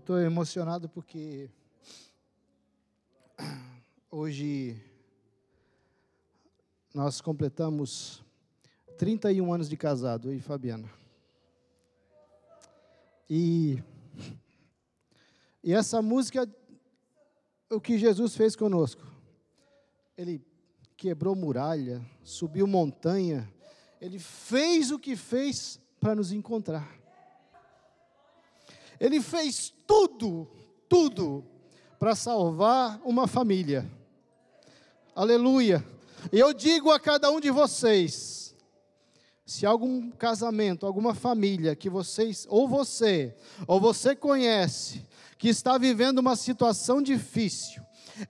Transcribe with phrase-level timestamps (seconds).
[0.00, 1.50] estou emocionado porque
[4.10, 4.82] hoje
[6.94, 8.24] nós completamos
[8.96, 10.90] 31 anos de casado, eu e Fabiana.
[13.28, 13.82] E,
[15.62, 16.48] e essa música,
[17.68, 19.06] o que Jesus fez conosco.
[20.16, 20.42] Ele
[20.96, 23.52] quebrou muralha, subiu montanha,
[24.00, 26.99] ele fez o que fez para nos encontrar.
[29.00, 30.46] Ele fez tudo,
[30.88, 31.42] tudo,
[31.98, 33.90] para salvar uma família.
[35.16, 35.84] Aleluia.
[36.30, 38.54] E eu digo a cada um de vocês:
[39.46, 43.34] se algum casamento, alguma família que vocês, ou você,
[43.66, 45.06] ou você conhece,
[45.38, 47.82] que está vivendo uma situação difícil,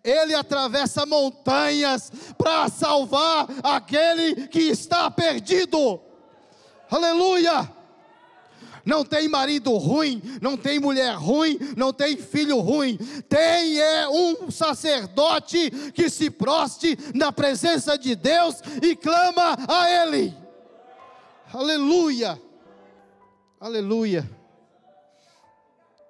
[0.04, 6.00] ele atravessa montanhas para salvar aquele que está perdido.
[6.88, 7.79] Aleluia!
[8.84, 12.96] Não tem marido ruim, não tem mulher ruim, não tem filho ruim.
[13.28, 20.34] Tem é um sacerdote que se proste na presença de Deus e clama a Ele.
[21.52, 22.40] Aleluia!
[23.60, 24.30] Aleluia!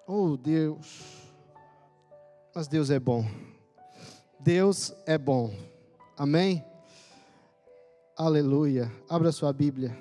[0.07, 1.21] Oh Deus!
[2.55, 3.25] Mas Deus é bom.
[4.39, 5.55] Deus é bom.
[6.17, 6.65] Amém?
[8.17, 8.93] Aleluia.
[9.09, 9.97] Abra sua Bíblia.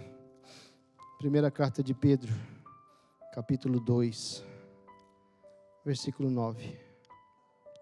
[1.20, 2.34] Primeira carta de Pedro,
[3.40, 4.44] capítulo 2,
[5.86, 6.78] versículo 9.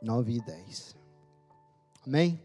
[0.04, 0.96] 9 e 10.
[2.06, 2.40] Amém?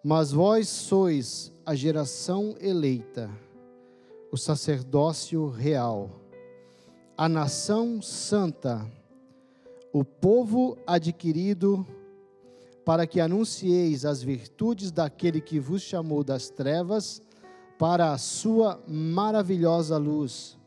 [0.00, 3.28] Mas vós sois a geração eleita,
[4.30, 6.20] o sacerdócio real,
[7.16, 8.88] a nação santa,
[9.92, 11.84] o povo adquirido
[12.84, 17.20] para que anuncieis as virtudes daquele que vos chamou das trevas
[17.76, 20.59] para a sua maravilhosa luz.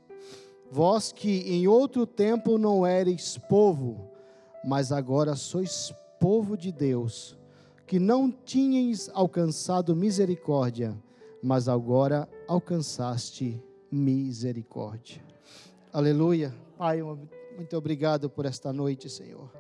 [0.76, 4.10] Vós que em outro tempo não ereis povo,
[4.66, 7.38] mas agora sois povo de Deus,
[7.86, 10.98] que não tinhais alcançado misericórdia,
[11.44, 15.24] mas agora alcançaste misericórdia.
[15.92, 16.52] Aleluia.
[16.76, 17.04] Pai,
[17.56, 19.52] muito obrigado por esta noite, Senhor.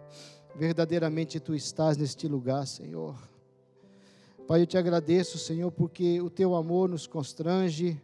[0.55, 3.15] Verdadeiramente tu estás neste lugar, Senhor.
[4.47, 8.01] Pai, eu te agradeço, Senhor, porque o teu amor nos constrange,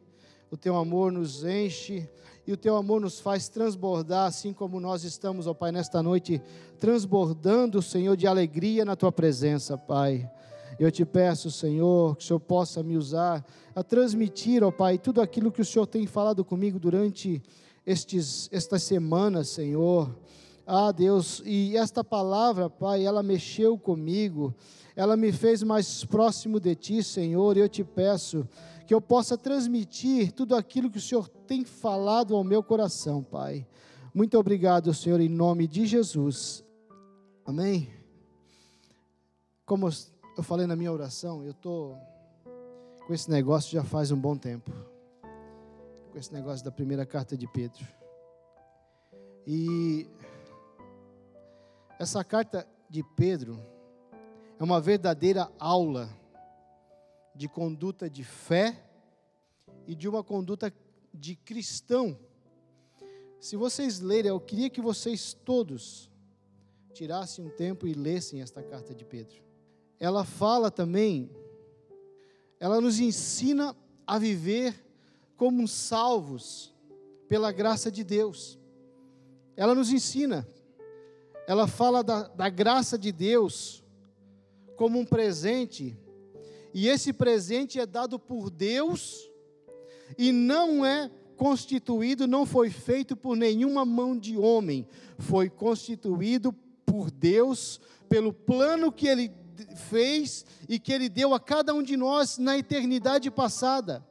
[0.52, 2.08] o teu amor nos enche
[2.50, 6.42] e o teu amor nos faz transbordar, assim como nós estamos, ó Pai, nesta noite,
[6.80, 10.28] transbordando, Senhor, de alegria na tua presença, Pai.
[10.80, 13.46] Eu te peço, Senhor, que o Senhor possa me usar
[13.76, 17.40] a transmitir, ó Pai, tudo aquilo que o Senhor tem falado comigo durante
[17.86, 20.10] estes, estas semanas, Senhor.
[20.66, 24.56] Ah, Deus, e esta palavra, Pai, ela mexeu comigo,
[24.96, 28.44] ela me fez mais próximo de Ti, Senhor, e eu te peço
[28.90, 33.68] que eu possa transmitir tudo aquilo que o Senhor tem falado ao meu coração, Pai.
[34.16, 36.66] Muito obrigado, Senhor, em nome de Jesus.
[37.46, 37.94] Amém?
[39.64, 39.88] Como
[40.36, 41.96] eu falei na minha oração, eu estou
[43.06, 44.72] com esse negócio já faz um bom tempo.
[46.12, 47.86] Com esse negócio da primeira carta de Pedro.
[49.46, 50.10] E
[52.00, 53.64] essa carta de Pedro
[54.60, 56.10] é uma verdadeira aula
[57.40, 58.84] de conduta de fé
[59.88, 60.74] e de uma conduta
[61.14, 62.20] de cristão.
[63.40, 66.12] Se vocês lerem, eu queria que vocês todos
[66.94, 69.42] tirassem um tempo e lessem esta carta de Pedro.
[69.98, 71.32] Ela fala também,
[72.60, 73.74] ela nos ensina
[74.06, 74.76] a viver
[75.38, 76.76] como salvos
[77.30, 78.60] pela graça de Deus.
[79.56, 80.46] Ela nos ensina
[81.50, 83.84] ela fala da, da graça de Deus
[84.76, 85.98] como um presente,
[86.74, 89.30] e esse presente é dado por Deus
[90.18, 94.88] e não é constituído, não foi feito por nenhuma mão de homem,
[95.18, 96.54] foi constituído
[96.86, 99.32] por Deus, pelo plano que Ele
[99.90, 104.06] fez e que Ele deu a cada um de nós na eternidade passada.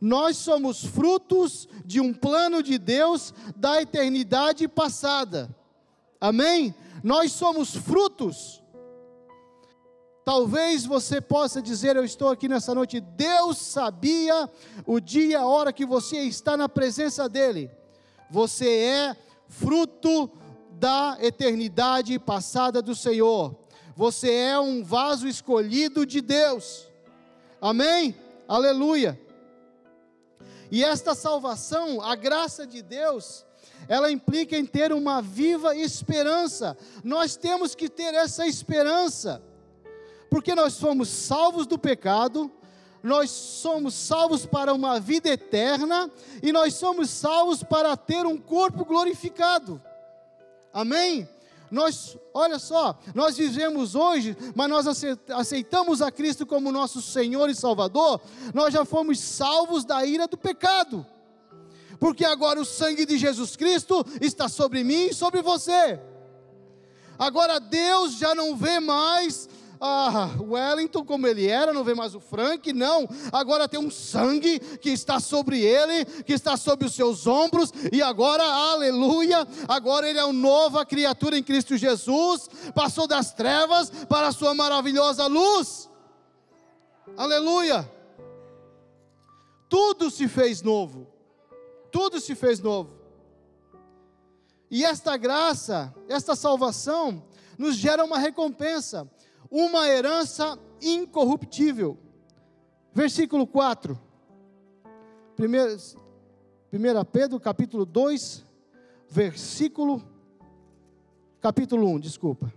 [0.00, 5.54] Nós somos frutos de um plano de Deus da eternidade passada.
[6.20, 6.74] Amém?
[7.02, 8.62] Nós somos frutos.
[10.26, 13.00] Talvez você possa dizer: Eu estou aqui nessa noite.
[13.00, 14.50] Deus sabia
[14.84, 17.70] o dia, e a hora que você está na presença dEle.
[18.28, 19.16] Você é
[19.48, 20.28] fruto
[20.72, 23.54] da eternidade passada do Senhor.
[23.94, 26.88] Você é um vaso escolhido de Deus.
[27.60, 28.12] Amém?
[28.48, 29.16] Aleluia.
[30.72, 33.46] E esta salvação, a graça de Deus,
[33.86, 36.76] ela implica em ter uma viva esperança.
[37.04, 39.40] Nós temos que ter essa esperança,
[40.30, 42.50] porque nós somos salvos do pecado,
[43.02, 46.10] nós somos salvos para uma vida eterna
[46.42, 49.80] e nós somos salvos para ter um corpo glorificado.
[50.72, 51.28] Amém?
[51.70, 54.86] Nós, olha só, nós vivemos hoje, mas nós
[55.30, 58.20] aceitamos a Cristo como nosso Senhor e Salvador,
[58.54, 61.04] nós já fomos salvos da ira do pecado,
[61.98, 65.98] porque agora o sangue de Jesus Cristo está sobre mim e sobre você.
[67.18, 69.48] Agora Deus já não vê mais
[69.80, 73.08] ah, Wellington como ele era, não vê mais o Frank, não.
[73.32, 78.02] Agora tem um sangue que está sobre ele, que está sobre os seus ombros, e
[78.02, 84.28] agora, aleluia, agora ele é uma nova criatura em Cristo Jesus, passou das trevas para
[84.28, 85.88] a sua maravilhosa luz.
[87.16, 87.90] Aleluia.
[89.68, 91.06] Tudo se fez novo.
[91.90, 92.96] Tudo se fez novo.
[94.70, 97.22] E esta graça, esta salvação,
[97.56, 99.08] nos gera uma recompensa
[99.50, 101.98] uma herança incorruptível.
[102.92, 103.98] Versículo 4.
[105.38, 108.44] 1 Pedro, capítulo 2,
[109.08, 110.02] versículo.
[111.40, 112.52] Capítulo 1, desculpa.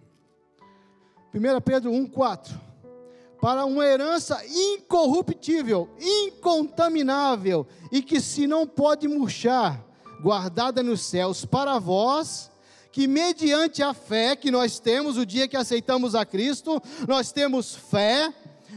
[1.34, 2.60] 1 Pedro 1, 4.
[3.42, 9.86] Para uma herança incorruptível, incontaminável e que se não pode murchar,
[10.22, 12.49] guardada nos céus para vós
[12.92, 17.76] que mediante a fé que nós temos, o dia que aceitamos a Cristo, nós temos
[17.76, 18.34] fé,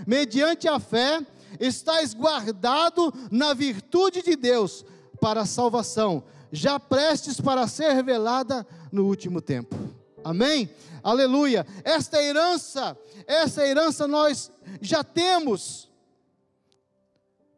[0.06, 1.24] mediante a fé,
[1.58, 4.84] estáis guardado na virtude de Deus
[5.20, 9.76] para a salvação, já prestes para ser revelada no último tempo.
[10.22, 10.70] Amém?
[11.02, 11.66] Aleluia.
[11.82, 15.90] Esta herança, essa herança nós já temos.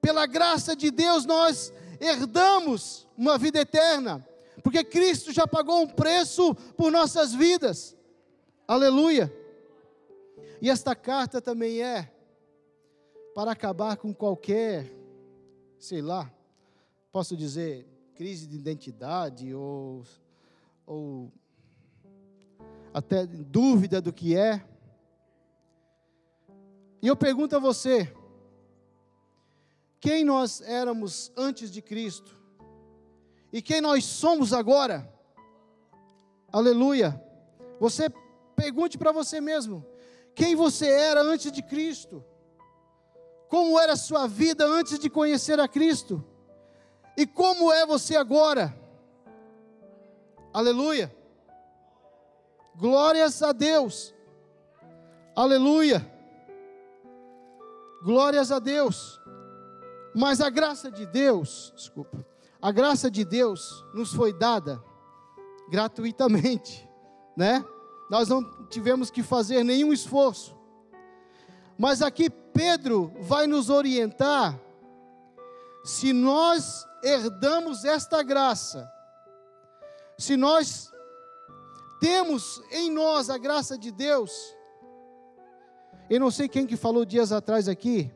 [0.00, 4.24] Pela graça de Deus nós herdamos uma vida eterna
[4.64, 7.94] porque Cristo já pagou um preço por nossas vidas.
[8.66, 9.30] Aleluia.
[10.58, 12.10] E esta carta também é
[13.34, 14.90] para acabar com qualquer,
[15.78, 16.32] sei lá,
[17.12, 20.02] posso dizer, crise de identidade ou,
[20.86, 21.30] ou
[22.94, 24.66] até dúvida do que é.
[27.02, 28.10] E eu pergunto a você:
[30.00, 32.43] quem nós éramos antes de Cristo?
[33.54, 35.08] E quem nós somos agora.
[36.52, 37.22] Aleluia.
[37.78, 38.10] Você
[38.56, 39.86] pergunte para você mesmo:
[40.34, 42.24] quem você era antes de Cristo?
[43.48, 46.24] Como era a sua vida antes de conhecer a Cristo?
[47.16, 48.76] E como é você agora?
[50.52, 51.14] Aleluia.
[52.74, 54.12] Glórias a Deus.
[55.36, 56.04] Aleluia.
[58.02, 59.20] Glórias a Deus.
[60.12, 62.33] Mas a graça de Deus, desculpa
[62.64, 64.82] a graça de Deus nos foi dada
[65.68, 66.88] gratuitamente,
[67.36, 67.62] né?
[68.08, 70.56] Nós não tivemos que fazer nenhum esforço.
[71.76, 74.58] Mas aqui Pedro vai nos orientar
[75.84, 78.90] se nós herdamos esta graça,
[80.16, 80.90] se nós
[82.00, 84.32] temos em nós a graça de Deus.
[86.08, 88.10] Eu não sei quem que falou dias atrás aqui,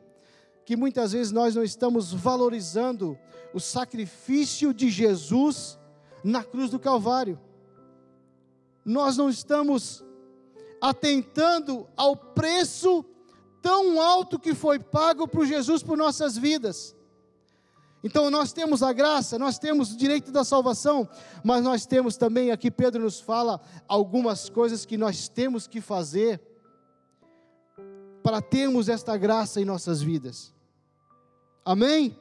[0.69, 3.17] que muitas vezes nós não estamos valorizando
[3.55, 5.79] o sacrifício de Jesus
[6.23, 7.39] na cruz do Calvário.
[8.85, 10.05] Nós não estamos
[10.79, 13.03] atentando ao preço
[13.63, 16.95] tão alto que foi pago por Jesus por nossas vidas.
[18.03, 21.09] Então nós temos a graça, nós temos o direito da salvação,
[21.43, 26.39] mas nós temos também, aqui Pedro nos fala algumas coisas que nós temos que fazer
[28.21, 30.58] para termos esta graça em nossas vidas.
[31.69, 32.17] Amém?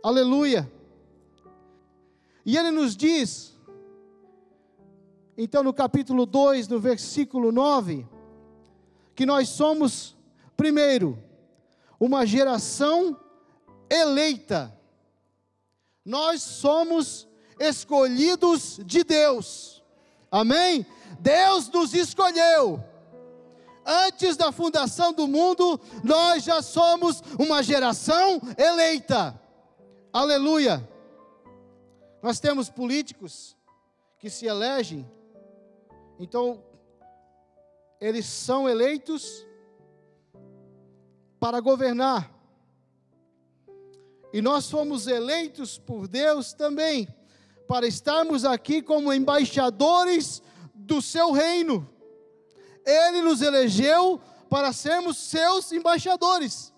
[0.00, 0.70] Aleluia.
[2.46, 3.58] E ele nos diz,
[5.36, 8.06] então no capítulo 2, no versículo 9,
[9.16, 10.16] que nós somos,
[10.56, 11.18] primeiro,
[11.98, 13.18] uma geração
[13.90, 14.72] eleita.
[16.04, 17.26] Nós somos
[17.58, 19.82] escolhidos de Deus.
[20.30, 20.86] Amém?
[21.18, 22.84] Deus nos escolheu.
[23.84, 29.40] Antes da fundação do mundo, nós já somos uma geração eleita.
[30.12, 30.88] Aleluia!
[32.22, 33.56] Nós temos políticos
[34.18, 35.08] que se elegem,
[36.18, 36.62] então,
[37.98, 39.46] eles são eleitos
[41.40, 42.30] para governar.
[44.30, 47.08] E nós fomos eleitos por Deus também,
[47.66, 50.42] para estarmos aqui como embaixadores
[50.74, 51.88] do seu reino.
[52.84, 56.72] Ele nos elegeu para sermos seus embaixadores.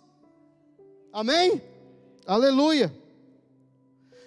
[1.13, 1.63] Amém?
[2.27, 2.93] Aleluia.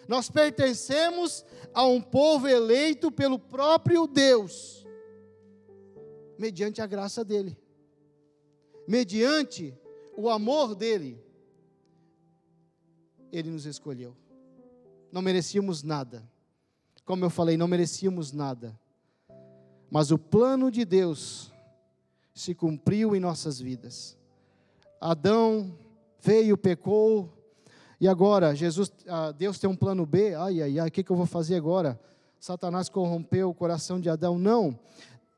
[0.08, 4.86] Nós pertencemos a um povo eleito pelo próprio Deus,
[6.38, 7.58] mediante a graça dele,
[8.88, 9.78] mediante
[10.16, 11.24] o amor dele.
[13.32, 14.16] Ele nos escolheu.
[15.12, 16.24] Não merecíamos nada.
[17.04, 18.80] Como eu falei, não merecíamos nada.
[19.90, 21.52] Mas o plano de Deus
[22.36, 24.18] se cumpriu em nossas vidas.
[25.00, 25.74] Adão
[26.22, 27.32] veio, pecou,
[28.00, 30.36] e agora Jesus, ah, Deus tem um plano B.
[30.36, 32.00] Ai, ai, ai, o que, eu vou fazer agora?
[32.40, 34.38] Satanás corrompeu o coração de Adão.
[34.38, 34.78] Não.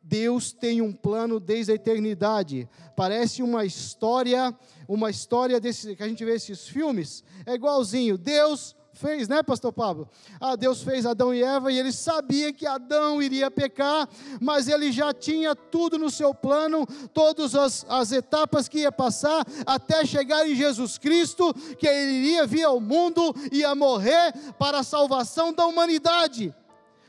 [0.01, 2.67] Deus tem um plano desde a eternidade.
[2.95, 7.23] Parece uma história, uma história desse que a gente vê esses filmes.
[7.45, 8.17] É igualzinho.
[8.17, 10.09] Deus fez, né, pastor Pablo?
[10.39, 14.09] Ah, Deus fez Adão e Eva e ele sabia que Adão iria pecar,
[14.41, 19.45] mas ele já tinha tudo no seu plano, todas as, as etapas que ia passar
[19.65, 24.79] até chegar em Jesus Cristo, que ele iria vir ao mundo e ia morrer para
[24.79, 26.53] a salvação da humanidade.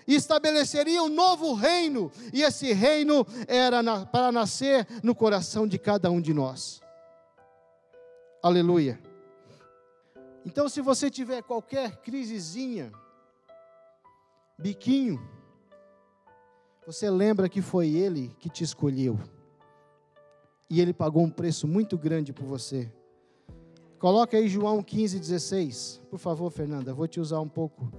[0.06, 5.78] E estabeleceria um novo reino, e esse reino era na, para nascer no coração de
[5.78, 6.80] cada um de nós.
[8.42, 9.07] Aleluia.
[10.48, 12.90] Então, se você tiver qualquer crisezinha,
[14.58, 15.20] biquinho,
[16.86, 19.20] você lembra que foi Ele que te escolheu.
[20.70, 22.90] E Ele pagou um preço muito grande por você.
[23.98, 26.00] Coloca aí João 15, 16.
[26.08, 27.92] Por favor, Fernanda, vou te usar um pouco.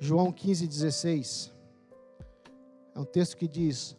[0.00, 1.52] João 15, 16.
[2.94, 3.94] É um texto que diz: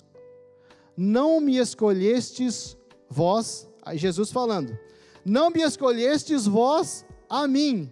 [0.97, 2.75] Não me escolhestes
[3.07, 4.75] vós, aí Jesus falando,
[5.23, 7.91] não me escolhestes vós a mim,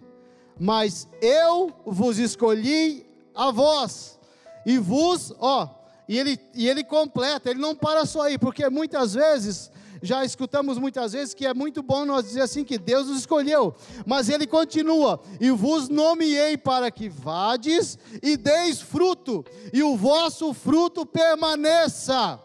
[0.58, 4.18] mas eu vos escolhi a vós,
[4.66, 5.68] e vos, ó,
[6.08, 9.70] e ele, e ele completa, ele não para só aí, porque muitas vezes,
[10.02, 13.74] já escutamos muitas vezes que é muito bom nós dizer assim que Deus nos escolheu,
[14.06, 20.52] mas ele continua: e vos nomeei para que vades e deis fruto, e o vosso
[20.54, 22.40] fruto permaneça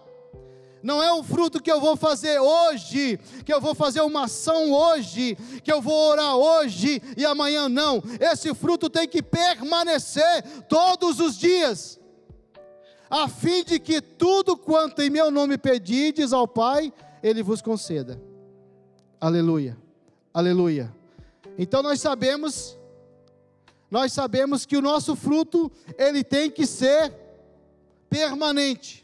[0.84, 4.72] não é um fruto que eu vou fazer hoje, que eu vou fazer uma ação
[4.74, 8.04] hoje, que eu vou orar hoje e amanhã não.
[8.20, 11.98] Esse fruto tem que permanecer todos os dias,
[13.10, 18.22] a fim de que tudo quanto em meu nome pedides ao Pai, Ele vos conceda.
[19.22, 19.78] Aleluia,
[20.34, 20.94] aleluia.
[21.58, 22.78] Então nós sabemos,
[23.90, 27.14] nós sabemos que o nosso fruto, ele tem que ser
[28.10, 29.03] permanente.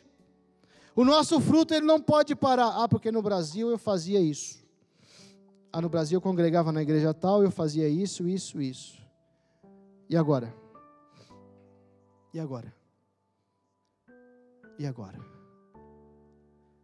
[0.96, 2.84] O nosso fruto ele não pode parar.
[2.84, 4.60] Ah, porque no Brasil eu fazia isso.
[5.72, 9.00] Ah, no Brasil eu congregava na igreja tal, eu fazia isso, isso, isso.
[10.10, 10.54] E agora?
[12.34, 12.74] E agora?
[14.78, 15.20] E agora?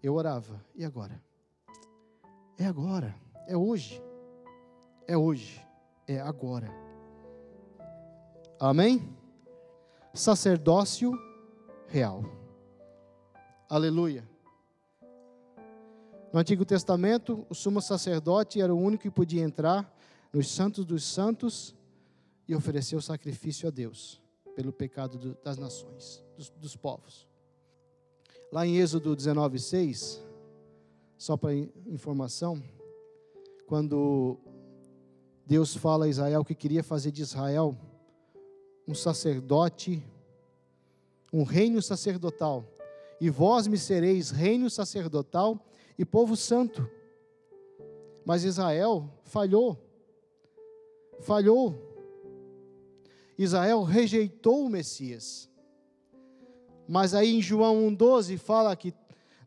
[0.03, 0.63] Eu orava.
[0.75, 1.19] E agora?
[2.57, 3.15] É agora.
[3.47, 4.01] É hoje.
[5.07, 5.65] É hoje.
[6.07, 6.69] É agora.
[8.59, 9.15] Amém?
[10.13, 11.11] Sacerdócio
[11.87, 12.23] real.
[13.67, 14.23] Aleluia.
[16.31, 19.91] No Antigo Testamento, o sumo sacerdote era o único que podia entrar
[20.31, 21.73] nos santos dos santos
[22.47, 24.21] e oferecer o sacrifício a Deus
[24.55, 27.27] pelo pecado das nações, dos, dos povos.
[28.51, 30.21] Lá em Êxodo 19, 6,
[31.17, 32.61] só para informação,
[33.65, 34.37] quando
[35.43, 37.75] Deus fala a Israel que queria fazer de Israel
[38.87, 40.05] um sacerdote,
[41.33, 42.63] um reino sacerdotal,
[43.25, 45.59] e vós me sereis reino sacerdotal
[45.97, 46.87] e povo santo.
[48.23, 49.83] Mas Israel falhou,
[51.21, 51.73] falhou.
[53.35, 55.49] Israel rejeitou o Messias.
[56.87, 58.93] Mas aí em João 1,12 fala que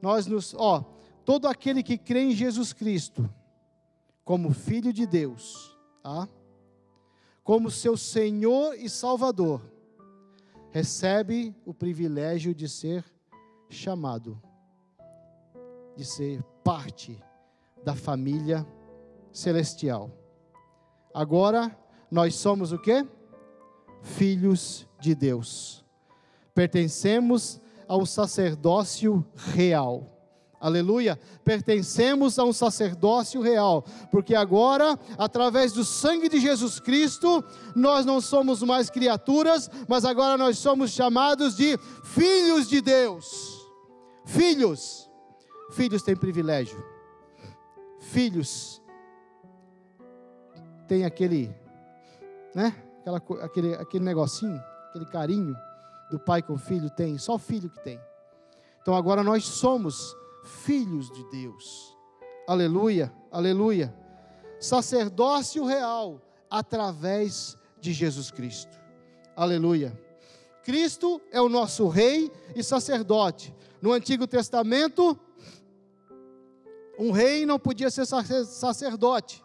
[0.03, 0.85] nós nos, ó,
[1.25, 3.33] todo aquele que crê em Jesus Cristo,
[4.25, 6.29] como Filho de Deus, tá?
[7.45, 9.63] como seu Senhor e Salvador,
[10.73, 13.05] recebe o privilégio de ser
[13.69, 14.41] chamado
[15.97, 17.23] de ser parte
[17.85, 18.67] da família
[19.33, 20.11] celestial.
[21.13, 21.77] Agora
[22.11, 23.07] nós somos o que?
[24.03, 25.85] Filhos de Deus.
[26.55, 30.19] Pertencemos ao sacerdócio real.
[30.61, 31.19] Aleluia!
[31.45, 37.45] Pertencemos a um sacerdócio real, porque agora, através do sangue de Jesus Cristo,
[37.77, 43.58] nós não somos mais criaturas, mas agora nós somos chamados de filhos de Deus.
[44.29, 45.11] Filhos,
[45.71, 46.85] filhos têm privilégio.
[47.99, 48.83] Filhos
[50.87, 51.51] têm aquele,
[52.55, 52.77] né?
[53.01, 55.57] Aquela, aquele, aquele negocinho, aquele carinho
[56.11, 57.99] do pai com o filho tem, só o filho que tem.
[58.83, 61.97] Então agora nós somos filhos de Deus.
[62.47, 63.95] Aleluia, aleluia.
[64.61, 66.21] Sacerdócio real
[66.51, 68.79] através de Jesus Cristo.
[69.35, 69.99] Aleluia.
[70.69, 73.55] Cristo é o nosso rei e sacerdote.
[73.81, 75.19] No Antigo Testamento,
[76.99, 79.43] um rei não podia ser sacerdote.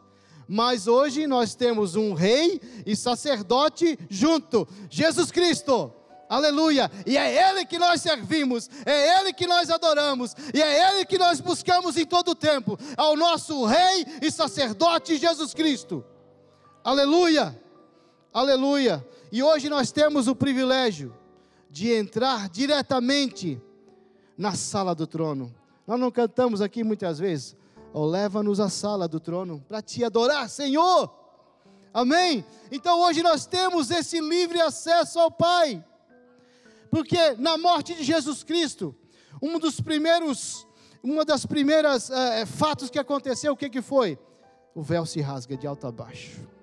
[0.50, 5.94] Mas hoje nós temos um rei e sacerdote junto, Jesus Cristo.
[6.28, 6.92] Aleluia!
[7.06, 11.18] E é Ele que nós servimos, é Ele que nós adoramos, e é Ele que
[11.18, 16.04] nós buscamos em todo o tempo, ao nosso Rei e sacerdote Jesus Cristo.
[16.84, 17.58] Aleluia!
[18.34, 19.08] Aleluia!
[19.34, 21.12] E hoje nós temos o privilégio
[21.68, 23.60] de entrar diretamente
[24.38, 25.52] na sala do trono.
[25.88, 27.58] Nós não cantamos aqui muitas vezes,
[27.92, 31.12] oh, leva-nos à sala do trono para te adorar, Senhor.
[31.92, 32.46] Amém?
[32.72, 35.84] Então hoje nós temos esse livre acesso ao Pai.
[36.92, 38.96] Porque na morte de Jesus Cristo,
[39.42, 40.68] um dos primeiros,
[41.02, 44.16] uma das primeiras é, fatos que aconteceu, o que, que foi?
[44.76, 46.54] O véu se rasga de alto a baixo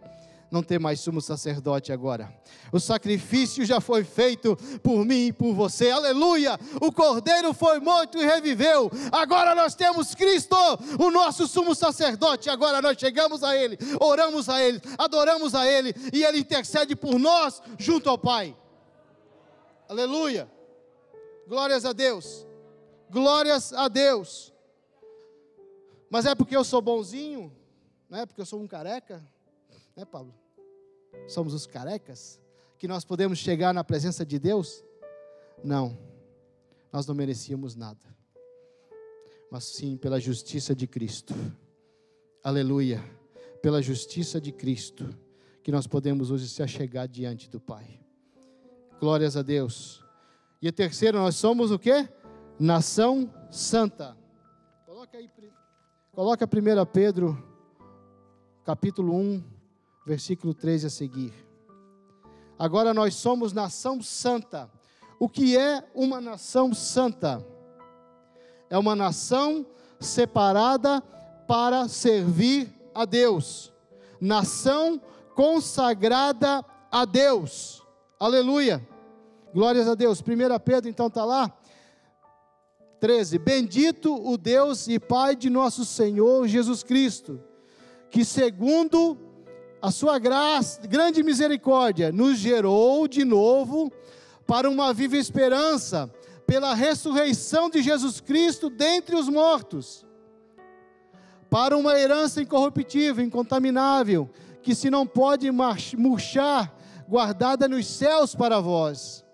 [0.51, 2.35] não tem mais sumo sacerdote agora.
[2.73, 5.91] O sacrifício já foi feito por mim e por você.
[5.91, 6.59] Aleluia!
[6.81, 8.91] O Cordeiro foi morto e reviveu.
[9.13, 10.57] Agora nós temos Cristo,
[10.99, 12.51] o nosso sumo sacerdote.
[12.51, 17.19] Agora nós chegamos a Ele, oramos a Ele, adoramos a Ele e Ele intercede por
[17.19, 18.57] nós junto ao Pai.
[19.89, 20.51] Aleluia!
[21.47, 22.47] Glórias a Deus.
[23.09, 24.53] Glórias a Deus.
[26.09, 27.53] Mas é porque eu sou bonzinho?
[28.09, 29.25] Não é porque eu sou um careca?
[29.97, 30.40] Né, Paulo?
[31.27, 32.41] Somos os carecas?
[32.79, 34.85] Que nós podemos chegar na presença de Deus?
[35.63, 35.99] Não,
[36.93, 38.05] nós não merecíamos nada,
[39.51, 41.35] mas sim pela justiça de Cristo.
[42.43, 43.03] Aleluia,
[43.61, 45.09] pela justiça de Cristo,
[45.63, 48.01] que nós podemos hoje se achegar diante do Pai.
[48.99, 50.03] Glórias a Deus.
[50.63, 52.09] E a terceira, nós somos o que?
[52.59, 54.17] Nação santa.
[54.87, 55.31] Coloca aí,
[56.13, 57.43] coloca 1 Pedro,
[58.65, 59.43] capítulo 1,
[60.11, 61.33] versículo 13 a seguir.
[62.59, 64.69] Agora nós somos nação santa.
[65.21, 67.47] O que é uma nação santa?
[68.69, 69.65] É uma nação
[70.01, 71.01] separada
[71.47, 73.73] para servir a Deus.
[74.21, 75.01] Nação
[75.37, 77.81] consagrada a Deus.
[78.19, 78.85] Aleluia.
[79.55, 80.21] Glórias a Deus.
[80.21, 80.25] 1
[80.65, 81.57] Pedro, então está lá.
[82.99, 83.39] 13.
[83.39, 87.41] Bendito o Deus e Pai de nosso Senhor Jesus Cristo,
[88.11, 89.30] que segundo
[89.83, 93.91] a sua graça, grande misericórdia, nos gerou de novo
[94.47, 96.13] para uma viva esperança,
[96.47, 100.05] pela ressurreição de Jesus Cristo dentre os mortos,
[101.49, 104.29] para uma herança incorruptível, incontaminável,
[104.63, 106.75] que se não pode murchar,
[107.09, 109.25] guardada nos céus para vós,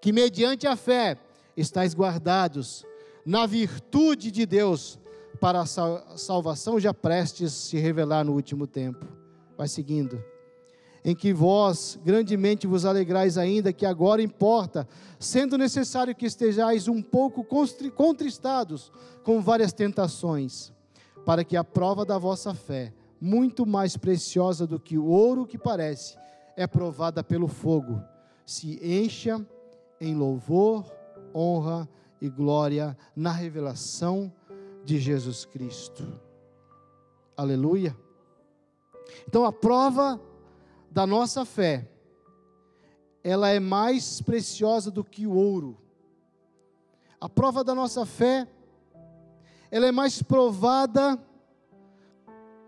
[0.00, 1.18] que mediante a fé
[1.56, 2.84] estáis guardados
[3.24, 4.98] na virtude de Deus
[5.42, 9.04] para a salvação já prestes se revelar no último tempo.
[9.58, 10.22] Vai seguindo.
[11.04, 14.86] Em que vós grandemente vos alegrais ainda, que agora importa,
[15.18, 17.44] sendo necessário que estejais um pouco
[17.90, 18.92] contristados
[19.24, 20.72] com várias tentações,
[21.26, 25.58] para que a prova da vossa fé, muito mais preciosa do que o ouro que
[25.58, 26.16] parece,
[26.56, 28.00] é provada pelo fogo,
[28.46, 29.44] se encha
[30.00, 30.84] em louvor,
[31.34, 31.88] honra
[32.20, 34.32] e glória na revelação
[34.84, 36.20] de Jesus Cristo.
[37.36, 37.96] Aleluia.
[39.26, 40.20] Então a prova
[40.90, 41.88] da nossa fé,
[43.22, 45.78] ela é mais preciosa do que o ouro.
[47.20, 48.48] A prova da nossa fé,
[49.70, 51.18] ela é mais provada,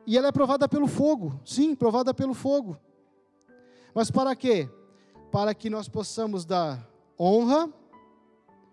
[0.06, 2.78] e ela é provada pelo fogo, sim, provada pelo fogo.
[3.94, 4.68] Mas para quê?
[5.30, 7.72] Para que nós possamos dar honra,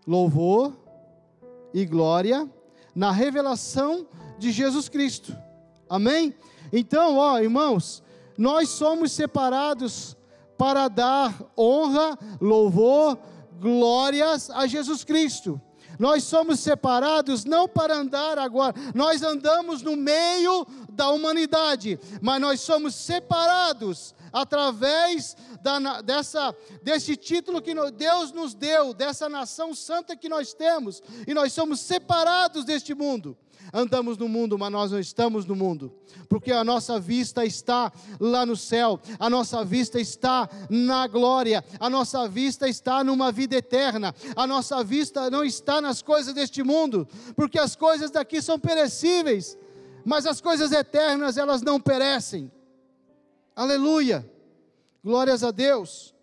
[0.06, 0.78] louvor
[1.74, 2.50] e glória
[2.96, 5.36] na revelação de Jesus Cristo.
[5.90, 6.36] Amém?
[6.72, 8.04] Então, ó, irmãos,
[8.38, 10.16] nós somos separados
[10.58, 13.18] para dar honra, louvor,
[13.60, 15.60] glórias a Jesus Cristo.
[16.00, 20.66] Nós somos separados não para andar agora, nós andamos no meio
[21.02, 28.94] da humanidade, mas nós somos separados através da, dessa, desse título que Deus nos deu,
[28.94, 33.36] dessa nação santa que nós temos, e nós somos separados deste mundo.
[33.74, 35.92] Andamos no mundo, mas nós não estamos no mundo,
[36.30, 41.90] porque a nossa vista está lá no céu, a nossa vista está na glória, a
[41.90, 47.08] nossa vista está numa vida eterna, a nossa vista não está nas coisas deste mundo,
[47.36, 49.58] porque as coisas daqui são perecíveis,
[50.06, 52.52] mas as coisas eternas elas não perecem.
[53.56, 54.30] Aleluia.
[55.04, 56.14] Glórias a Deus.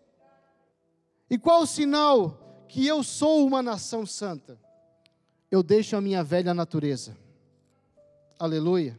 [1.30, 4.58] E qual o sinal que eu sou uma nação santa?
[5.50, 7.16] Eu deixo a minha velha natureza.
[8.38, 8.98] Aleluia.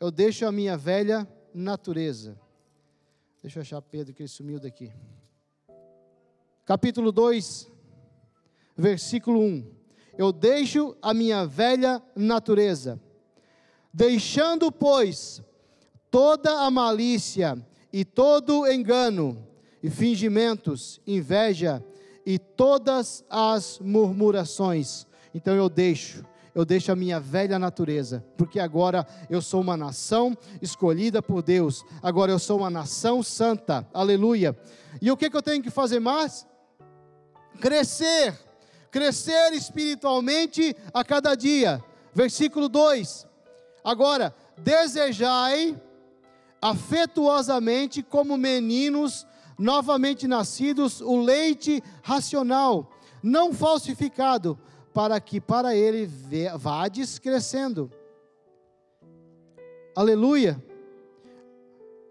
[0.00, 2.38] Eu deixo a minha velha natureza.
[3.42, 4.92] Deixa eu achar Pedro que ele sumiu daqui.
[6.64, 7.70] Capítulo 2,
[8.76, 9.70] versículo 1.
[10.16, 13.00] Eu deixo a minha velha natureza,
[13.92, 15.42] deixando, pois,
[16.10, 17.56] toda a malícia
[17.92, 19.46] e todo engano,
[19.82, 21.84] e fingimentos, inveja
[22.24, 25.06] e todas as murmurações.
[25.34, 26.24] Então eu deixo,
[26.54, 31.84] eu deixo a minha velha natureza, porque agora eu sou uma nação escolhida por Deus,
[32.02, 34.56] agora eu sou uma nação santa, aleluia.
[35.00, 36.46] E o que, que eu tenho que fazer mais?
[37.60, 38.38] Crescer,
[38.90, 41.82] crescer espiritualmente a cada dia.
[42.14, 43.26] Versículo 2:
[43.84, 45.80] Agora, desejai
[46.60, 49.26] afetuosamente como meninos
[49.58, 52.90] novamente nascidos o leite racional,
[53.22, 54.58] não falsificado,
[54.92, 56.08] para que para ele
[56.58, 57.90] vades crescendo.
[59.94, 60.62] Aleluia.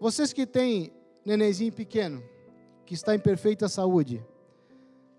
[0.00, 0.92] Vocês que têm
[1.24, 2.22] nenenzinho pequeno,
[2.84, 4.24] que está em perfeita saúde,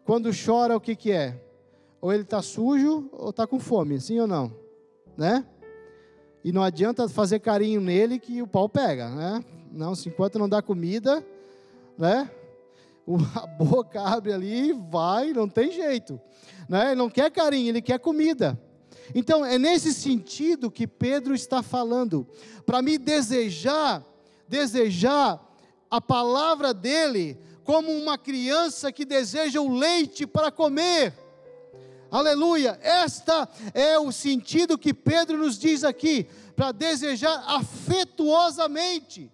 [0.03, 1.41] quando chora, o que, que é?
[2.01, 4.53] Ou ele está sujo ou está com fome, sim ou não?
[5.17, 5.45] Né?
[6.43, 9.43] E não adianta fazer carinho nele que o pau pega, né?
[9.71, 11.25] Não, se enquanto não dá comida,
[11.97, 12.29] né?
[13.35, 16.19] A boca abre ali e vai, não tem jeito.
[16.69, 16.87] Né?
[16.87, 18.59] Ele não quer carinho, ele quer comida.
[19.13, 22.27] Então, é nesse sentido que Pedro está falando.
[22.65, 24.03] Para me desejar,
[24.47, 25.39] desejar
[25.89, 31.13] a palavra dele como uma criança que deseja o leite para comer.
[32.13, 32.77] Aleluia!
[32.79, 39.31] Esta é o sentido que Pedro nos diz aqui, para desejar afetuosamente,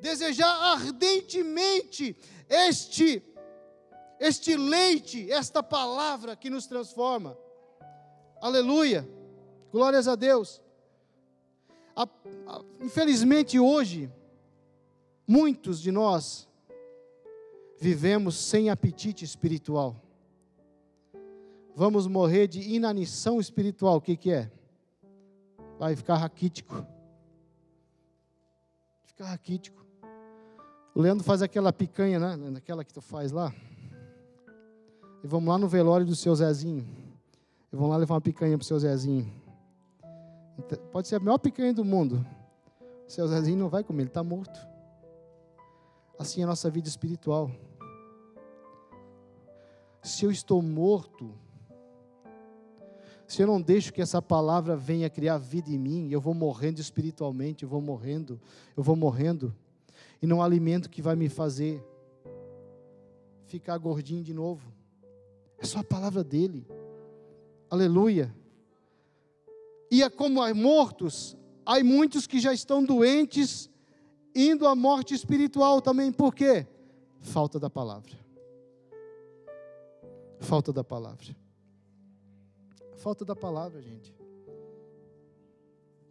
[0.00, 2.16] desejar ardentemente
[2.48, 3.22] este
[4.18, 7.38] este leite, esta palavra que nos transforma.
[8.40, 9.08] Aleluia!
[9.70, 10.60] Glórias a Deus.
[11.94, 14.10] A, a, infelizmente hoje,
[15.24, 16.48] muitos de nós
[17.78, 20.03] vivemos sem apetite espiritual
[21.74, 23.96] vamos morrer de inanição espiritual.
[23.96, 24.50] O que, que é?
[25.78, 26.86] Vai ficar raquítico.
[29.04, 29.84] Ficar raquítico.
[30.94, 32.36] O Leandro faz aquela picanha, né?
[32.36, 33.52] Naquela que tu faz lá.
[35.22, 36.86] E vamos lá no velório do seu Zezinho.
[37.72, 39.30] E vamos lá levar uma picanha para o seu Zezinho.
[40.58, 42.24] Então, pode ser a maior picanha do mundo.
[43.06, 44.74] O seu Zezinho não vai comer, ele está morto.
[46.18, 47.50] Assim é a nossa vida espiritual.
[50.00, 51.34] Se eu estou morto,
[53.34, 56.80] se eu não deixo que essa palavra venha criar vida em mim, eu vou morrendo
[56.80, 58.40] espiritualmente, eu vou morrendo,
[58.76, 59.52] eu vou morrendo,
[60.22, 61.84] e não há alimento que vai me fazer
[63.46, 64.72] ficar gordinho de novo.
[65.58, 66.64] É só a palavra dele.
[67.68, 68.32] Aleluia.
[69.90, 73.68] E é como há mortos, há muitos que já estão doentes,
[74.32, 76.12] indo à morte espiritual também.
[76.12, 76.68] Por quê?
[77.20, 78.12] Falta da palavra.
[80.38, 81.43] Falta da palavra
[83.04, 84.14] falta da palavra, gente.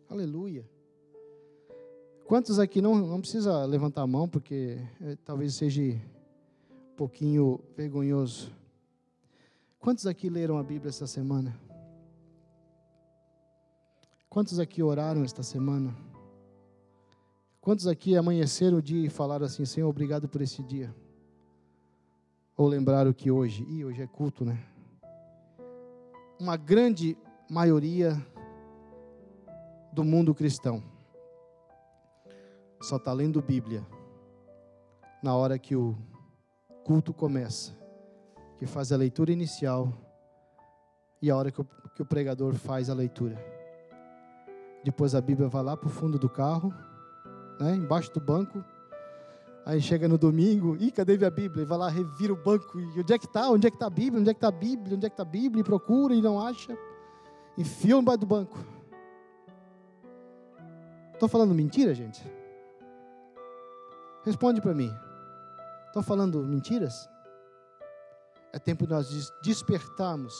[0.08, 0.63] Aleluia.
[2.23, 8.51] Quantos aqui não, não precisa levantar a mão, porque é, talvez seja um pouquinho vergonhoso.
[9.79, 11.60] Quantos aqui leram a Bíblia esta semana?
[14.29, 15.95] Quantos aqui oraram esta semana?
[17.60, 20.93] Quantos aqui amanheceram o dia e falaram assim, Senhor, obrigado por esse dia?
[22.56, 24.72] Ou lembraram que hoje, e hoje é culto, né?
[26.43, 27.17] Uma grande
[27.49, 28.21] maioria
[29.93, 30.84] do mundo cristão
[32.82, 33.82] só está lendo Bíblia
[35.23, 35.95] na hora que o
[36.84, 37.71] culto começa,
[38.60, 39.93] que faz a leitura inicial
[41.21, 43.38] e a hora que o, que o pregador faz a leitura.
[44.84, 46.73] Depois a Bíblia vai lá para o fundo do carro,
[47.58, 48.62] né, embaixo do banco,
[49.65, 51.63] Aí chega no domingo, e cadê a Bíblia?
[51.63, 53.49] E vai lá, revira o banco, e onde é que está?
[53.49, 54.19] Onde é que está a Bíblia?
[54.19, 54.95] Onde é que está a Bíblia?
[54.97, 55.62] Onde é que está a Bíblia?
[55.62, 56.78] E procura e não acha.
[57.58, 58.58] Enfia embaixo do banco.
[61.13, 62.21] Estou falando mentira, gente?
[64.26, 64.93] Responde para mim.
[65.88, 67.08] Estou falando mentiras?
[68.52, 70.36] É tempo de nós despertarmos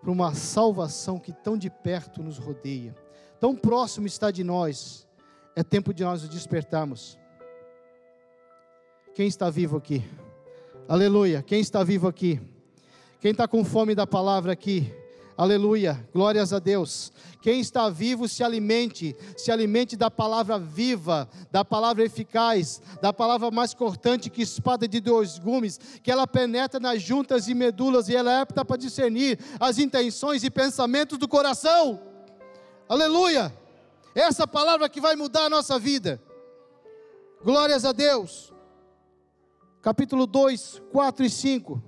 [0.00, 2.94] para uma salvação que tão de perto nos rodeia,
[3.40, 5.06] tão próximo está de nós.
[5.54, 7.18] É tempo de nós despertarmos.
[9.16, 10.04] Quem está vivo aqui?
[10.86, 11.42] Aleluia.
[11.42, 12.38] Quem está vivo aqui?
[13.18, 14.92] Quem está com fome da palavra aqui?
[15.38, 17.10] Aleluia, glórias a Deus.
[17.40, 23.50] Quem está vivo, se alimente, se alimente da palavra viva, da palavra eficaz, da palavra
[23.50, 28.16] mais cortante que espada de dois gumes, que ela penetra nas juntas e medulas e
[28.16, 32.02] ela é apta para discernir as intenções e pensamentos do coração.
[32.86, 33.50] Aleluia,
[34.14, 36.20] essa palavra que vai mudar a nossa vida.
[37.42, 38.54] Glórias a Deus
[39.86, 41.80] capítulo 2, 4 e 5.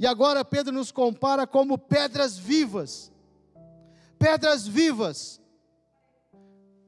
[0.00, 3.12] E agora Pedro nos compara como pedras vivas.
[4.18, 5.38] Pedras vivas.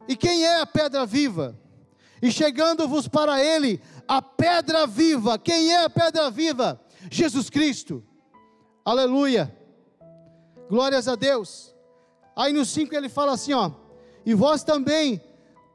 [0.09, 1.61] E quem é a pedra viva?
[2.23, 5.39] E chegando-vos para ele a pedra viva.
[5.39, 6.81] Quem é a pedra viva?
[7.11, 8.03] Jesus Cristo.
[8.83, 9.55] Aleluia.
[10.71, 11.77] Glórias a Deus.
[12.35, 13.73] Aí no 5 ele fala assim, ó:
[14.25, 15.21] "E vós também,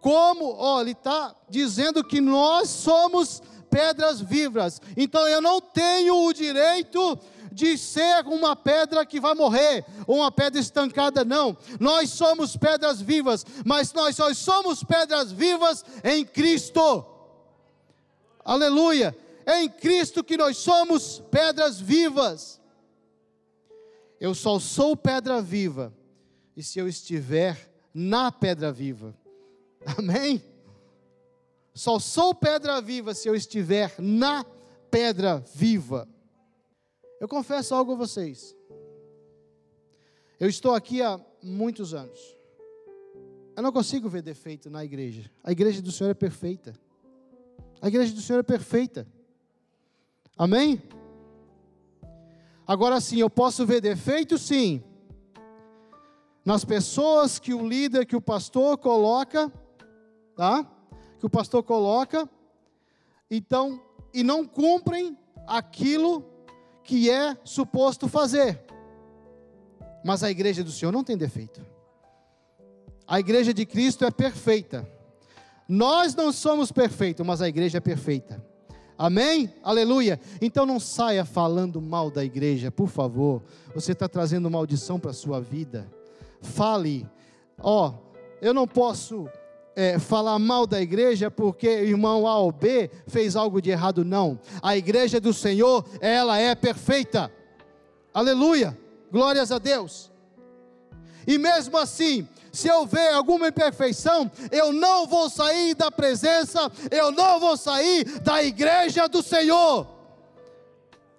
[0.01, 4.81] como, ó, ele está dizendo que nós somos pedras vivas.
[4.97, 7.19] Então eu não tenho o direito
[7.51, 11.57] de ser uma pedra que vai morrer, ou uma pedra estancada, não.
[11.79, 17.05] Nós somos pedras vivas, mas nós só somos pedras vivas em Cristo.
[18.43, 19.15] Aleluia!
[19.45, 22.61] É em Cristo que nós somos pedras vivas.
[24.19, 25.93] Eu só sou pedra viva,
[26.55, 29.15] e se eu estiver na pedra viva.
[29.97, 30.43] Amém?
[31.79, 34.43] Só sou pedra viva se eu estiver na
[34.91, 36.09] pedra viva.
[37.21, 38.53] Eu confesso algo a vocês.
[40.37, 42.19] Eu estou aqui há muitos anos.
[43.55, 45.31] Eu não consigo ver defeito na igreja.
[45.41, 46.73] A igreja do Senhor é perfeita.
[47.81, 49.07] A igreja do Senhor é perfeita.
[50.37, 50.83] Amém?
[52.67, 54.83] Agora sim, eu posso ver defeito sim.
[56.43, 59.49] Nas pessoas que o líder, que o pastor coloca,
[60.35, 60.75] tá?
[61.19, 62.27] Que o pastor coloca,
[63.29, 63.81] então,
[64.13, 66.23] e não cumprem aquilo
[66.83, 68.63] que é suposto fazer.
[70.03, 71.63] Mas a igreja do Senhor não tem defeito.
[73.07, 74.89] A igreja de Cristo é perfeita.
[75.67, 78.43] Nós não somos perfeitos, mas a igreja é perfeita.
[78.97, 79.53] Amém?
[79.63, 80.19] Aleluia.
[80.41, 83.41] Então não saia falando mal da igreja, por favor.
[83.73, 85.89] Você está trazendo maldição para a sua vida.
[86.41, 87.07] Fale,
[87.59, 87.93] ó, oh,
[88.41, 89.29] eu não posso
[89.79, 94.03] é, falar mal da igreja porque o irmão A ou B fez algo de errado,
[94.03, 94.37] não.
[94.61, 97.31] A igreja do Senhor, ela é perfeita.
[98.13, 98.77] Aleluia,
[99.09, 100.11] glórias a Deus.
[101.25, 107.09] E mesmo assim, se eu ver alguma imperfeição, eu não vou sair da presença, eu
[107.09, 109.87] não vou sair da igreja do Senhor,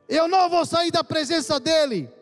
[0.06, 2.12] eu não vou sair da presença dEle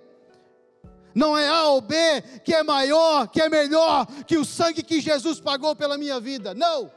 [1.19, 5.01] não é A ou B que é maior, que é melhor que o sangue que
[5.01, 6.55] Jesus pagou pela minha vida.
[6.55, 6.93] Não,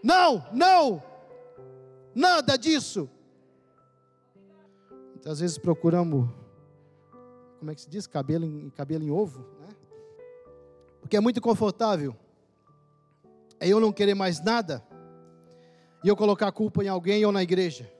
[0.00, 1.02] não, não,
[2.14, 3.10] nada disso.
[5.10, 6.28] Muitas vezes procuramos,
[7.58, 8.06] como é que se diz?
[8.06, 9.68] Cabelo em, cabelo em ovo, né?
[11.00, 12.14] Porque é muito confortável.
[13.58, 14.80] É eu não querer mais nada
[16.04, 17.92] e eu colocar a culpa em alguém ou na igreja.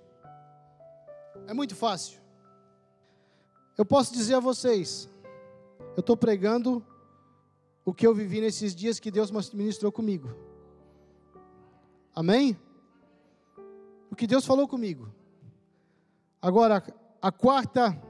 [1.49, 2.22] É muito fácil.
[3.83, 5.11] Eu posso dizer a vocês,
[5.97, 6.87] eu estou pregando
[7.85, 10.33] o que eu vivi nesses dias que Deus ministrou comigo.
[12.15, 12.57] Amém?
[14.09, 15.13] O que Deus falou comigo.
[16.41, 16.81] Agora,
[17.21, 18.01] a quarta,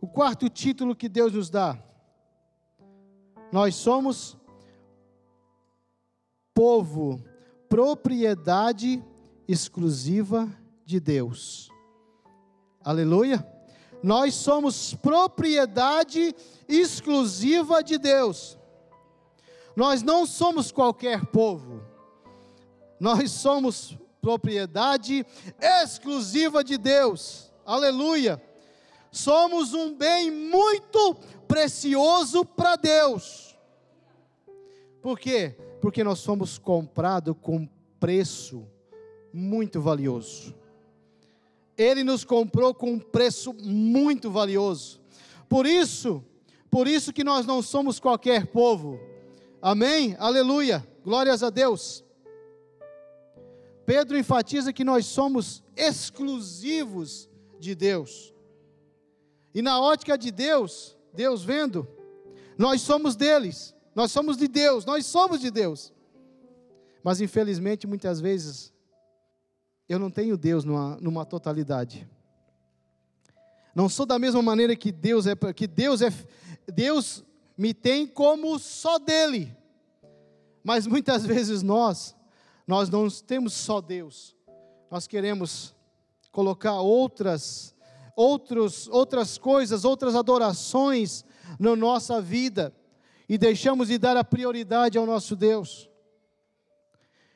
[0.00, 1.78] o quarto título que Deus nos dá.
[3.52, 4.38] Nós somos
[6.54, 7.22] povo,
[7.68, 9.04] propriedade
[9.46, 10.48] exclusiva
[10.86, 11.70] de Deus.
[12.82, 13.51] Aleluia.
[14.02, 16.34] Nós somos propriedade
[16.68, 18.58] exclusiva de Deus.
[19.76, 21.82] Nós não somos qualquer povo.
[22.98, 25.24] Nós somos propriedade
[25.60, 27.52] exclusiva de Deus.
[27.64, 28.42] Aleluia.
[29.10, 31.14] Somos um bem muito
[31.46, 33.56] precioso para Deus.
[35.02, 35.56] Por quê?
[35.80, 38.66] Porque nós somos comprados com preço
[39.32, 40.54] muito valioso.
[41.76, 45.00] Ele nos comprou com um preço muito valioso.
[45.48, 46.24] Por isso,
[46.70, 48.98] por isso que nós não somos qualquer povo.
[49.60, 50.16] Amém?
[50.18, 50.86] Aleluia.
[51.04, 52.04] Glórias a Deus.
[53.84, 58.32] Pedro enfatiza que nós somos exclusivos de Deus.
[59.54, 61.86] E na ótica de Deus, Deus vendo,
[62.56, 65.92] nós somos deles, nós somos de Deus, nós somos de Deus.
[67.04, 68.71] Mas infelizmente muitas vezes
[69.88, 72.08] eu não tenho Deus numa, numa totalidade.
[73.74, 76.10] Não sou da mesma maneira que Deus é, que Deus é,
[76.66, 77.24] Deus
[77.56, 79.56] me tem como só dele.
[80.62, 82.14] Mas muitas vezes nós,
[82.66, 84.36] nós não temos só Deus.
[84.90, 85.74] Nós queremos
[86.30, 87.74] colocar outras,
[88.14, 91.24] outros, outras coisas, outras adorações
[91.58, 92.74] na nossa vida
[93.28, 95.88] e deixamos de dar a prioridade ao nosso Deus.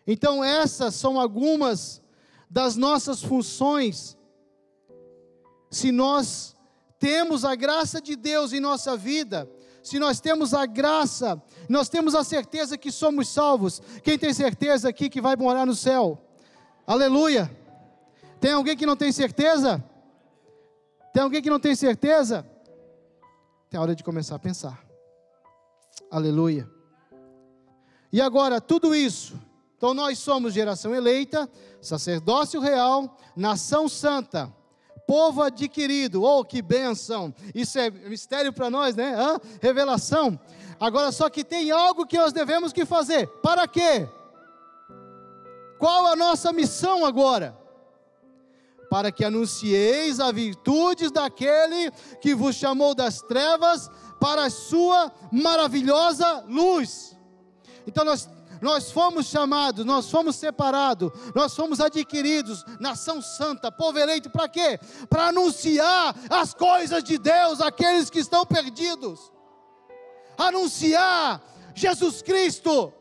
[0.07, 2.03] Então essas são algumas
[2.49, 4.17] das nossas funções,
[5.71, 6.55] se nós
[6.99, 9.51] temos a graça de Deus em nossa vida,
[9.83, 13.81] se nós temos a graça, nós temos a certeza que somos salvos.
[14.03, 16.21] Quem tem certeza aqui que vai morar no céu?
[16.87, 17.51] Aleluia!
[18.41, 19.85] Tem alguém que não tem certeza?
[21.13, 22.47] Tem alguém que não tem certeza?
[23.71, 24.85] Tem hora de começar a pensar.
[26.11, 26.69] Aleluia.
[28.13, 29.39] E agora, tudo isso
[29.77, 31.49] Então nós somos geração eleita,
[31.81, 34.53] sacerdócio real, nação santa,
[35.07, 36.23] povo adquirido.
[36.23, 37.35] Oh, que benção!
[37.55, 39.15] Isso é mistério para nós, né?
[39.15, 39.39] Hã?
[39.61, 40.39] Revelação.
[40.81, 43.27] Agora só que tem algo que nós devemos que fazer.
[43.43, 44.09] Para quê?
[45.79, 47.57] Qual a nossa missão agora?
[48.89, 56.45] Para que anuncieis as virtudes daquele que vos chamou das trevas para a sua maravilhosa
[56.49, 57.17] luz.
[57.87, 58.29] Então nós
[58.67, 64.77] nós fomos chamados, nós fomos separados, nós fomos adquiridos, nação santa, povo eleito, para quê?
[65.09, 69.33] Para anunciar as coisas de Deus àqueles que estão perdidos,
[70.37, 71.41] anunciar
[71.77, 72.93] Jesus Cristo,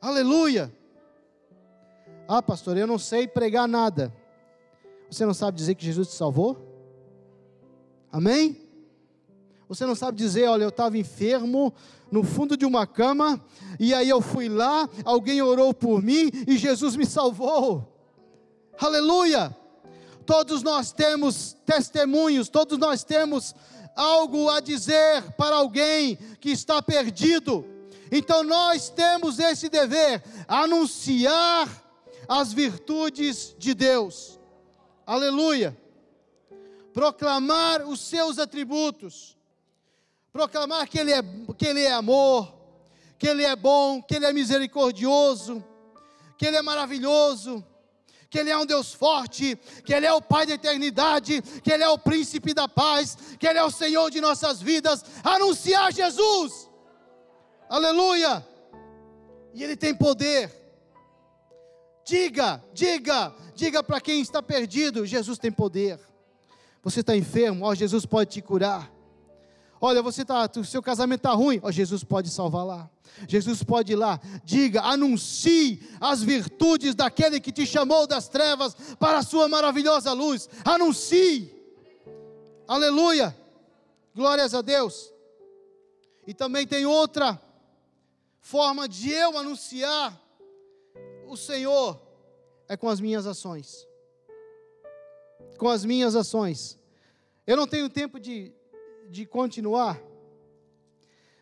[0.00, 0.74] aleluia.
[2.26, 4.10] Ah, pastor, eu não sei pregar nada.
[5.10, 6.56] Você não sabe dizer que Jesus te salvou?
[8.10, 8.61] Amém?
[9.72, 11.72] Você não sabe dizer, olha, eu estava enfermo
[12.10, 13.42] no fundo de uma cama,
[13.80, 17.90] e aí eu fui lá, alguém orou por mim e Jesus me salvou.
[18.78, 19.56] Aleluia!
[20.26, 23.54] Todos nós temos testemunhos, todos nós temos
[23.96, 27.64] algo a dizer para alguém que está perdido.
[28.10, 31.66] Então nós temos esse dever, anunciar
[32.28, 34.38] as virtudes de Deus.
[35.06, 35.74] Aleluia!
[36.92, 39.40] Proclamar os seus atributos
[40.32, 41.22] proclamar que ele, é,
[41.56, 42.62] que ele é amor,
[43.22, 45.64] que Ele é bom, que Ele é misericordioso,
[46.36, 47.64] que Ele é maravilhoso,
[48.28, 51.84] que Ele é um Deus forte, que Ele é o Pai da eternidade, que Ele
[51.84, 55.04] é o príncipe da paz, que Ele é o Senhor de nossas vidas.
[55.22, 56.68] Anunciar Jesus,
[57.68, 58.44] aleluia,
[59.54, 60.50] e Ele tem poder.
[62.04, 66.00] Diga, diga, diga para quem está perdido: Jesus tem poder.
[66.82, 68.90] Você está enfermo, ó, Jesus pode te curar.
[69.84, 71.58] Olha, você tá, o seu casamento está ruim.
[71.60, 72.88] Oh, Jesus pode salvar lá.
[73.26, 74.20] Jesus pode ir lá.
[74.44, 80.48] Diga, anuncie as virtudes daquele que te chamou das trevas para a sua maravilhosa luz.
[80.64, 81.52] Anuncie.
[82.68, 83.36] Aleluia.
[84.14, 85.12] Glórias a Deus.
[86.28, 87.42] E também tem outra
[88.38, 90.16] forma de eu anunciar
[91.26, 92.00] o Senhor
[92.68, 93.84] é com as minhas ações.
[95.58, 96.78] Com as minhas ações.
[97.44, 98.54] Eu não tenho tempo de
[99.12, 100.02] de continuar.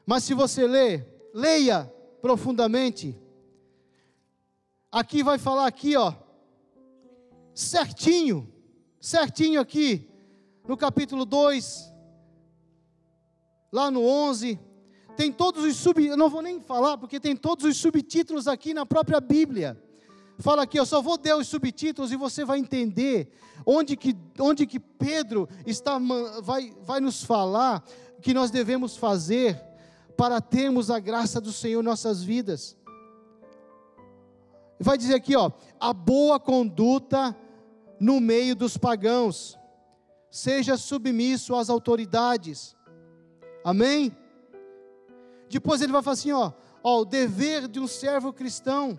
[0.05, 1.85] Mas se você ler, leia
[2.21, 3.17] profundamente.
[4.91, 6.13] Aqui vai falar aqui, ó,
[7.55, 8.53] certinho,
[9.01, 10.11] certinho aqui,
[10.67, 11.93] no capítulo 2,
[13.71, 14.59] lá no 11,
[15.17, 18.75] tem todos os sub, eu não vou nem falar, porque tem todos os subtítulos aqui
[18.75, 19.81] na própria Bíblia.
[20.41, 23.31] Fala aqui, eu só vou dar os subtítulos e você vai entender
[23.67, 26.01] onde que, onde que Pedro está,
[26.43, 27.85] vai, vai nos falar
[28.23, 29.63] que nós devemos fazer
[30.17, 32.75] para termos a graça do Senhor em nossas vidas.
[34.79, 37.37] Vai dizer aqui, ó, a boa conduta
[38.01, 39.59] no meio dos pagãos,
[40.31, 42.75] seja submisso às autoridades,
[43.63, 44.17] amém?
[45.51, 48.99] Depois ele vai falar assim, ó, ó, o dever de um servo cristão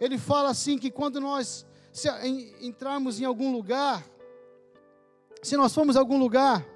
[0.00, 1.66] ele fala assim que quando nós
[2.60, 4.04] entrarmos em algum lugar,
[5.42, 6.66] se nós formos a algum lugar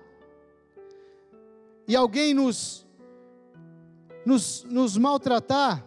[1.87, 2.87] e alguém nos,
[4.25, 5.85] nos, nos maltratar,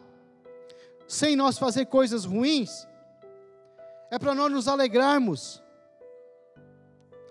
[1.07, 2.87] sem nós fazer coisas ruins,
[4.11, 5.63] é para nós nos alegrarmos.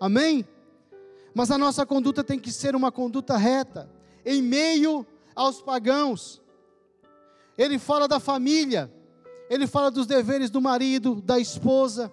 [0.00, 0.46] Amém?
[1.34, 3.88] Mas a nossa conduta tem que ser uma conduta reta,
[4.24, 6.42] em meio aos pagãos.
[7.56, 8.92] Ele fala da família
[9.52, 12.10] ele fala dos deveres do marido, da esposa.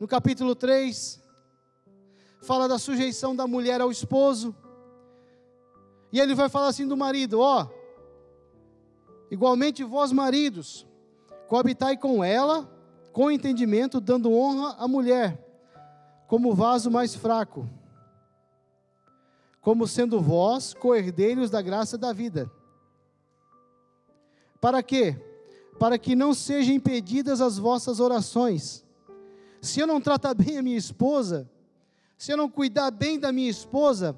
[0.00, 1.22] No capítulo 3,
[2.40, 4.52] fala da sujeição da mulher ao esposo.
[6.10, 7.68] E ele vai falar assim do marido: ó,
[9.30, 10.84] igualmente vós maridos,
[11.46, 12.68] coabitai com ela,
[13.12, 15.38] com entendimento, dando honra à mulher,
[16.26, 17.64] como vaso mais fraco,
[19.60, 22.50] como sendo vós coerdeiros da graça da vida.
[24.60, 25.28] Para quê?
[25.82, 28.84] Para que não sejam impedidas as vossas orações.
[29.60, 31.50] Se eu não tratar bem a minha esposa,
[32.16, 34.16] se eu não cuidar bem da minha esposa,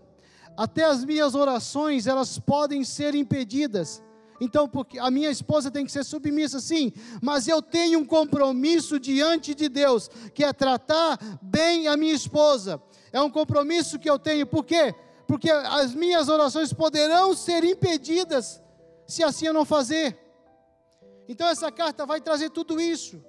[0.58, 4.02] até as minhas orações elas podem ser impedidas.
[4.38, 6.92] Então, porque a minha esposa tem que ser submissa, sim,
[7.22, 12.78] mas eu tenho um compromisso diante de Deus, que é tratar bem a minha esposa.
[13.10, 14.94] É um compromisso que eu tenho, por quê?
[15.26, 18.60] Porque as minhas orações poderão ser impedidas
[19.06, 20.23] se assim eu não fazer.
[21.28, 23.24] Então essa carta vai trazer tudo isso.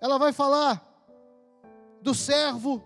[0.00, 0.82] Ela vai falar
[2.00, 2.84] do servo,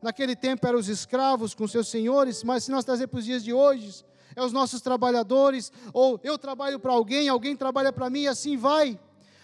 [0.00, 3.42] naquele tempo eram os escravos com seus senhores, mas se nós trazer para os dias
[3.42, 8.22] de hoje, é os nossos trabalhadores, ou eu trabalho para alguém, alguém trabalha para mim
[8.22, 8.98] e assim vai.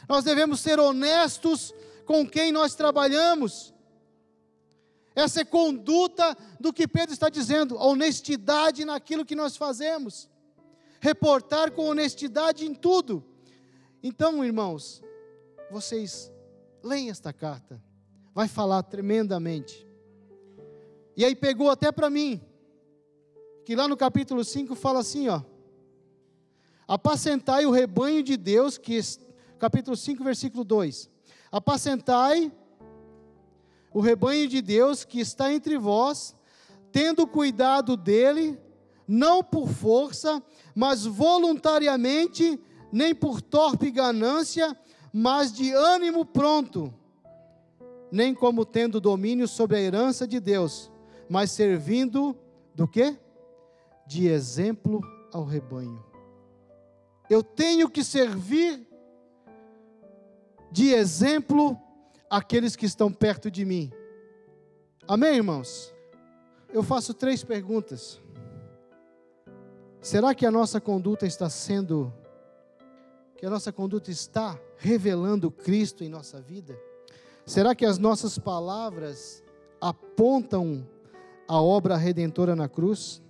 [0.08, 1.74] Nós devemos ser honestos
[2.06, 3.74] com quem nós trabalhamos.
[5.14, 10.30] Essa é conduta do que Pedro está dizendo, honestidade naquilo que nós fazemos.
[11.00, 13.24] Reportar com honestidade em tudo.
[14.08, 15.02] Então, irmãos,
[15.70, 16.32] vocês
[16.82, 17.78] leem esta carta.
[18.34, 19.86] Vai falar tremendamente.
[21.14, 22.40] E aí pegou até para mim,
[23.66, 25.42] que lá no capítulo 5 fala assim, ó:
[26.86, 28.98] Apacentai o rebanho de Deus, que
[29.58, 31.10] capítulo 5, versículo 2.
[31.52, 32.50] Apacentai
[33.92, 36.34] o rebanho de Deus que está entre vós,
[36.90, 38.58] tendo cuidado dele,
[39.06, 40.42] não por força,
[40.74, 42.58] mas voluntariamente,
[42.92, 44.76] nem por torpe ganância,
[45.12, 46.92] mas de ânimo pronto,
[48.10, 50.90] nem como tendo domínio sobre a herança de Deus,
[51.28, 52.36] mas servindo
[52.74, 53.18] do quê?
[54.06, 55.00] De exemplo
[55.32, 56.02] ao rebanho.
[57.28, 58.86] Eu tenho que servir
[60.70, 61.78] de exemplo
[62.30, 63.92] àqueles que estão perto de mim.
[65.06, 65.94] Amém, irmãos?
[66.72, 68.20] Eu faço três perguntas.
[70.00, 72.12] Será que a nossa conduta está sendo,
[73.38, 76.76] que a nossa conduta está revelando Cristo em nossa vida?
[77.46, 79.44] Será que as nossas palavras
[79.80, 80.84] apontam
[81.46, 83.22] a obra redentora na cruz?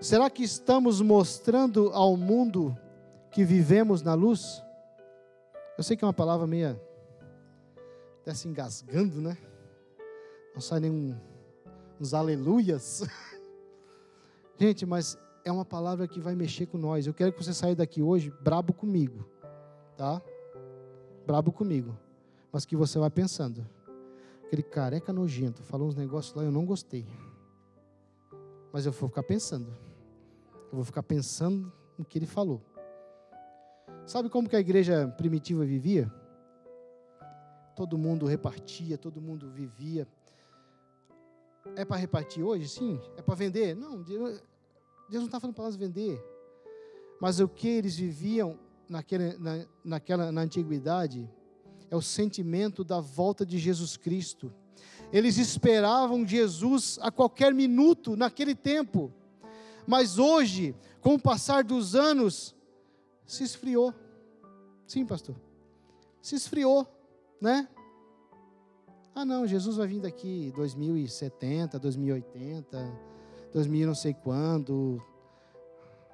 [0.00, 2.76] Será que estamos mostrando ao mundo
[3.30, 4.60] que vivemos na luz?
[5.78, 6.78] Eu sei que é uma palavra meia
[8.20, 9.38] até se engasgando, né?
[10.52, 11.16] Não sai nenhum
[12.00, 13.04] uns aleluias.
[14.58, 17.06] Gente, mas é uma palavra que vai mexer com nós.
[17.06, 19.26] Eu quero que você saia daqui hoje brabo comigo,
[19.96, 20.20] tá?
[21.26, 21.96] Brabo comigo.
[22.52, 23.66] Mas que você vai pensando.
[24.44, 27.06] Aquele careca nojento falou uns negócios lá, eu não gostei.
[28.72, 29.68] Mas eu vou ficar pensando.
[30.70, 32.60] Eu vou ficar pensando no que ele falou.
[34.06, 36.12] Sabe como que a igreja primitiva vivia?
[37.76, 40.06] Todo mundo repartia, todo mundo vivia.
[41.76, 42.68] É para repartir hoje?
[42.68, 43.00] Sim.
[43.16, 43.76] É para vender?
[43.76, 44.04] Não.
[45.10, 46.22] Deus não está falando para nós vender.
[47.20, 48.58] Mas o que eles viviam
[48.88, 51.28] naquela, na, naquela, na antiguidade
[51.90, 54.52] é o sentimento da volta de Jesus Cristo.
[55.12, 59.12] Eles esperavam Jesus a qualquer minuto naquele tempo.
[59.86, 62.54] Mas hoje, com o passar dos anos,
[63.26, 63.92] se esfriou.
[64.86, 65.34] Sim, pastor.
[66.22, 66.86] Se esfriou,
[67.40, 67.68] né?
[69.12, 73.10] Ah, não, Jesus vai vir daqui 2070, 2080,
[73.52, 75.02] 2000 não sei quando,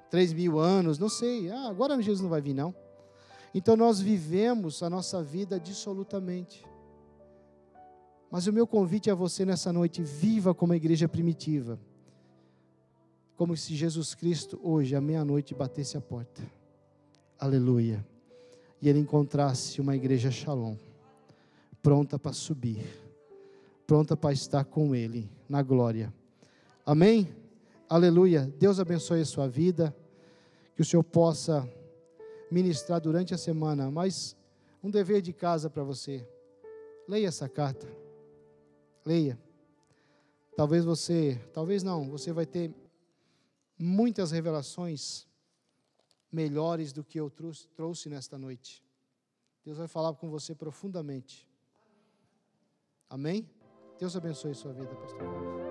[0.09, 1.49] 3 mil anos, não sei.
[1.49, 2.73] Ah, agora Jesus não vai vir, não.
[3.53, 6.65] Então nós vivemos a nossa vida dissolutamente.
[8.29, 11.79] Mas o meu convite a você nessa noite, viva como a igreja primitiva.
[13.35, 16.41] Como se Jesus Cristo hoje, à meia-noite, batesse a porta.
[17.39, 18.05] Aleluia.
[18.81, 20.75] E ele encontrasse uma igreja shalom,
[21.81, 22.85] pronta para subir,
[23.85, 26.13] pronta para estar com ele na glória.
[26.87, 27.35] Amém?
[27.89, 28.45] Aleluia.
[28.57, 29.93] Deus abençoe a sua vida,
[30.73, 31.69] que o Senhor possa
[32.49, 34.37] ministrar durante a semana, mas
[34.81, 36.25] um dever de casa para você.
[37.05, 37.85] Leia essa carta.
[39.05, 39.37] Leia.
[40.55, 42.73] Talvez você, talvez não, você vai ter
[43.77, 45.27] muitas revelações
[46.31, 48.81] melhores do que eu trouxe nesta noite.
[49.65, 51.45] Deus vai falar com você profundamente.
[53.09, 53.45] Amém?
[53.99, 55.66] Deus abençoe sua vida, pastor.